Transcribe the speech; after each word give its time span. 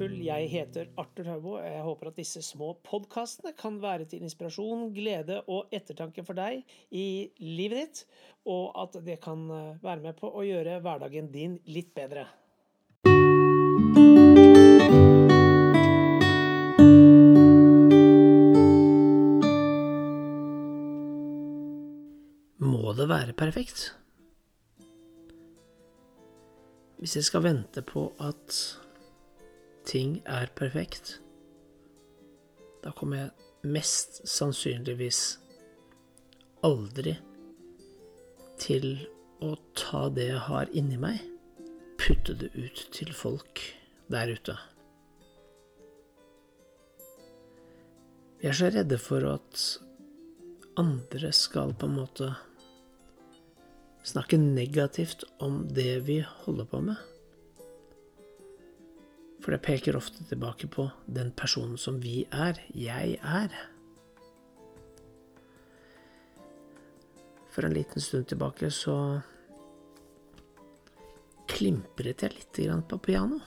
Jeg 0.00 0.46
heter 0.48 0.86
Arthur 0.96 1.26
Haubo, 1.28 1.50
og 1.58 1.64
jeg 1.66 1.82
håper 1.84 2.08
at 2.08 2.16
disse 2.16 2.40
små 2.40 2.70
podkastene 2.88 3.50
kan 3.52 3.74
være 3.82 4.06
til 4.08 4.22
inspirasjon, 4.24 4.94
glede 4.96 5.42
og 5.44 5.68
ettertanke 5.76 6.24
for 6.24 6.32
deg 6.38 6.62
i 6.88 7.28
livet 7.36 7.82
ditt, 7.82 8.00
og 8.48 8.72
at 8.80 8.96
det 9.04 9.18
kan 9.20 9.44
eh, 9.52 9.76
være 9.84 10.00
med 10.06 10.16
på 10.16 10.32
å 10.32 10.46
gjøre 10.46 10.78
hverdagen 10.80 11.28
din 11.28 11.58
litt 11.68 11.92
bedre. 11.92 12.24
Må 22.56 22.96
det 22.96 23.12
være 23.12 23.36
perfekt? 23.36 23.90
Hvis 26.96 27.20
jeg 27.20 27.28
skal 27.28 27.50
vente 27.52 27.84
på 27.84 28.14
at 28.16 28.64
ting 29.88 30.20
er 30.28 30.50
perfekt, 30.56 31.18
da 32.84 32.92
kommer 32.96 33.24
jeg 33.24 33.70
mest 33.76 34.22
sannsynligvis 34.28 35.38
aldri 36.64 37.16
til 38.60 38.92
å 39.44 39.54
ta 39.76 40.08
det 40.12 40.30
jeg 40.30 40.42
har 40.48 40.72
inni 40.76 40.98
meg, 41.00 41.20
putte 42.00 42.36
det 42.40 42.52
ut 42.56 42.86
til 42.92 43.12
folk 43.16 43.62
der 44.12 44.32
ute. 44.32 44.56
Vi 48.40 48.48
er 48.48 48.56
så 48.56 48.70
redde 48.72 48.96
for 49.00 49.24
at 49.28 49.64
andre 50.80 51.32
skal 51.36 51.74
på 51.76 51.88
en 51.88 51.98
måte 51.98 52.30
snakke 54.06 54.38
negativt 54.40 55.26
om 55.44 55.66
det 55.68 56.00
vi 56.06 56.22
holder 56.44 56.68
på 56.70 56.80
med. 56.88 57.09
For 59.40 59.54
det 59.54 59.62
peker 59.64 59.96
ofte 59.96 60.24
tilbake 60.28 60.68
på 60.68 60.86
den 61.08 61.32
personen 61.32 61.78
som 61.80 62.00
vi 62.02 62.26
er, 62.32 62.60
jeg 62.76 63.16
er. 63.24 63.54
For 67.50 67.66
en 67.66 67.74
liten 67.74 68.04
stund 68.04 68.28
tilbake 68.30 68.70
så 68.70 68.96
klimpret 71.50 72.22
jeg 72.22 72.36
litt 72.36 72.60
på 72.88 73.00
piano. 73.02 73.40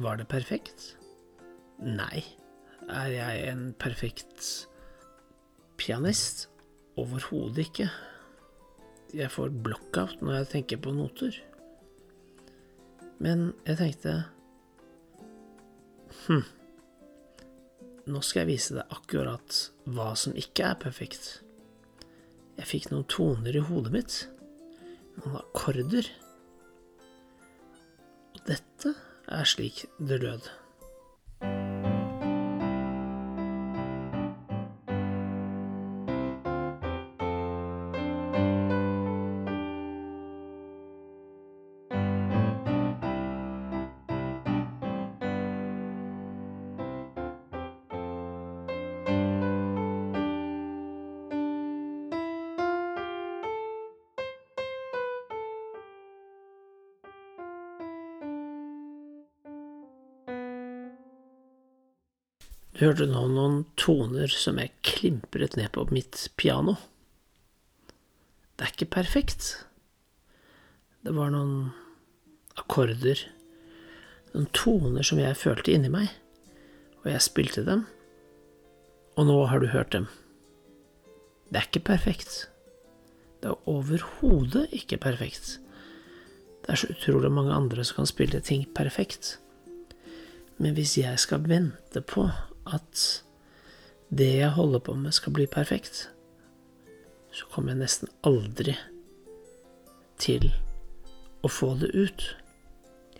Var 0.00 0.16
det 0.16 0.28
perfekt? 0.30 0.94
Nei. 1.82 2.22
Er 2.88 3.10
jeg 3.12 3.42
en 3.50 3.66
perfekt 3.78 4.48
pianist? 5.76 6.48
Overhodet 6.96 7.66
ikke. 7.66 7.90
Jeg 9.12 9.30
får 9.32 9.52
blockout 9.64 10.22
når 10.24 10.40
jeg 10.40 10.52
tenker 10.56 10.80
på 10.80 10.94
noter. 10.96 11.36
Men 13.22 13.52
jeg 13.68 13.78
tenkte 13.78 14.16
Hm. 16.26 16.42
Nå 18.12 18.20
skal 18.22 18.42
jeg 18.42 18.50
vise 18.50 18.74
deg 18.76 18.94
akkurat 18.94 19.58
hva 19.94 20.12
som 20.18 20.34
ikke 20.38 20.66
er 20.72 20.78
perfekt. 20.82 21.28
Jeg 22.58 22.68
fikk 22.68 22.90
noen 22.90 23.06
toner 23.10 23.56
i 23.56 23.62
hodet 23.64 23.92
mitt. 23.94 24.16
Noen 25.20 25.38
akkorder. 25.40 26.10
Og 28.34 28.42
dette 28.50 28.94
er 29.30 29.48
slik 29.48 29.84
det 29.98 30.20
lød. 30.22 30.50
Hørte 62.82 63.06
nå 63.08 63.26
noen 63.30 63.62
toner 63.78 64.32
som 64.32 64.58
jeg 64.60 64.74
klimpret 64.86 65.56
ned 65.58 65.70
på 65.74 65.84
mitt 65.94 66.28
piano. 66.40 66.76
Det 68.56 68.66
er 68.66 68.74
ikke 68.74 68.94
perfekt. 68.98 69.46
Det 71.02 71.14
var 71.16 71.32
noen 71.34 71.72
akkorder, 72.58 73.18
noen 74.34 74.48
toner 74.54 75.06
som 75.06 75.20
jeg 75.20 75.38
følte 75.40 75.74
inni 75.74 75.90
meg, 75.92 76.12
og 77.02 77.10
jeg 77.10 77.24
spilte 77.24 77.64
dem, 77.66 77.86
og 79.18 79.28
nå 79.28 79.38
har 79.50 79.60
du 79.62 79.70
hørt 79.72 79.92
dem. 79.96 80.06
Det 81.50 81.60
er 81.60 81.68
ikke 81.68 81.84
perfekt. 81.90 82.46
Det 83.42 83.50
er 83.50 83.68
overhodet 83.68 84.68
ikke 84.72 85.00
perfekt. 85.02 85.58
Det 86.62 86.70
er 86.70 86.78
så 86.78 86.92
utrolig 86.94 87.32
mange 87.34 87.52
andre 87.52 87.84
som 87.84 88.00
kan 88.00 88.08
spille 88.08 88.40
ting 88.40 88.64
perfekt. 88.74 89.36
Men 90.62 90.76
hvis 90.78 90.94
jeg 90.96 91.18
skal 91.18 91.42
vente 91.50 92.00
på 92.06 92.28
at 92.68 93.22
det 94.12 94.28
jeg 94.42 94.54
holder 94.56 94.82
på 94.84 94.94
med, 94.98 95.14
skal 95.16 95.32
bli 95.32 95.46
perfekt, 95.48 96.08
så 97.32 97.48
kommer 97.48 97.72
jeg 97.72 97.80
nesten 97.80 98.10
aldri 98.28 98.74
til 100.20 100.50
å 101.42 101.50
få 101.50 101.72
det 101.80 101.90
ut. 101.96 102.26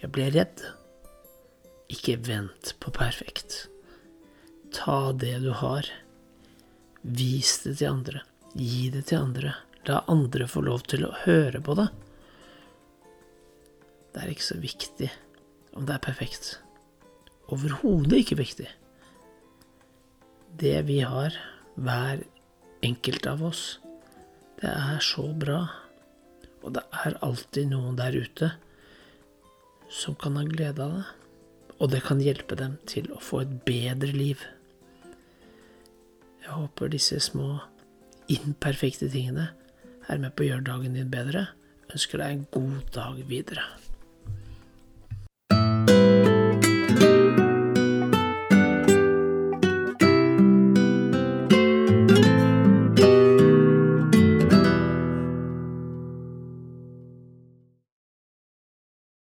Jeg 0.00 0.10
blir 0.14 0.32
redd. 0.34 0.64
Ikke 1.90 2.16
vent 2.26 2.74
på 2.82 2.92
perfekt. 2.94 3.68
Ta 4.74 5.12
det 5.14 5.36
du 5.44 5.52
har. 5.54 5.86
Vis 7.02 7.60
det 7.64 7.76
til 7.78 7.92
andre. 7.92 8.24
Gi 8.54 8.90
det 8.90 9.06
til 9.10 9.22
andre. 9.22 9.54
La 9.86 10.02
andre 10.10 10.50
få 10.50 10.64
lov 10.66 10.84
til 10.90 11.06
å 11.06 11.14
høre 11.22 11.62
på 11.64 11.78
det. 11.78 11.86
Det 14.10 14.24
er 14.24 14.34
ikke 14.34 14.48
så 14.50 14.58
viktig 14.58 15.08
om 15.78 15.86
det 15.86 15.96
er 15.96 16.04
perfekt. 16.04 16.56
Overhodet 17.54 18.24
ikke 18.24 18.42
viktig 18.42 18.66
det 20.60 20.76
vi 20.88 21.00
har, 21.00 21.34
hver 21.80 22.24
enkelt 22.84 23.26
av 23.28 23.44
oss, 23.50 23.78
det 24.60 24.68
er 24.70 25.00
så 25.04 25.24
bra. 25.32 25.62
Og 26.60 26.74
det 26.76 26.84
er 27.04 27.16
alltid 27.24 27.70
noen 27.70 27.96
der 27.96 28.16
ute 28.16 28.50
som 29.90 30.16
kan 30.20 30.36
ha 30.36 30.44
glede 30.48 30.84
av 30.84 30.98
det. 30.98 31.06
Og 31.80 31.88
det 31.94 32.02
kan 32.04 32.20
hjelpe 32.20 32.58
dem 32.60 32.74
til 32.84 33.06
å 33.14 33.22
få 33.24 33.40
et 33.40 33.52
bedre 33.64 34.12
liv. 34.12 34.42
Jeg 36.44 36.52
håper 36.52 36.92
disse 36.92 37.16
små 37.24 37.54
imperfekte 38.28 39.08
tingene 39.08 39.48
er 40.10 40.20
med 40.20 40.34
på 40.36 40.44
å 40.44 40.50
gjøre 40.50 40.66
dagen 40.68 40.98
din 40.98 41.12
bedre. 41.12 41.48
ønsker 41.90 42.20
deg 42.20 42.32
en 42.32 42.46
god 42.52 42.92
dag 42.94 43.16
videre. 43.26 43.64